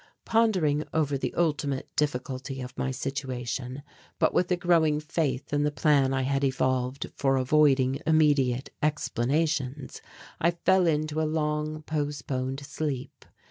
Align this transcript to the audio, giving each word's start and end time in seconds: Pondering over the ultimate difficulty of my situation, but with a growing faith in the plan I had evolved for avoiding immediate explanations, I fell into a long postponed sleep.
Pondering 0.25 0.83
over 0.95 1.15
the 1.15 1.31
ultimate 1.35 1.87
difficulty 1.95 2.59
of 2.59 2.75
my 2.75 2.89
situation, 2.89 3.83
but 4.17 4.33
with 4.33 4.49
a 4.51 4.55
growing 4.55 4.99
faith 4.99 5.53
in 5.53 5.61
the 5.61 5.69
plan 5.69 6.11
I 6.11 6.23
had 6.23 6.43
evolved 6.43 7.11
for 7.15 7.37
avoiding 7.37 7.99
immediate 8.07 8.71
explanations, 8.81 10.01
I 10.39 10.49
fell 10.49 10.87
into 10.87 11.21
a 11.21 11.29
long 11.31 11.83
postponed 11.83 12.61
sleep. 12.65 13.25